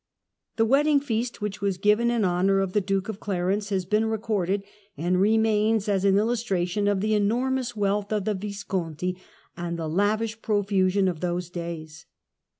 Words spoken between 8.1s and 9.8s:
of the Visconti, and of